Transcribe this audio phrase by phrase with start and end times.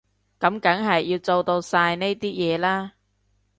[0.39, 2.93] 噉梗係要做到晒呢啲嘢啦